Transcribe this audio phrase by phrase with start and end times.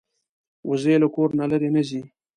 [0.69, 2.01] وزې له کور نه لرې نه ځي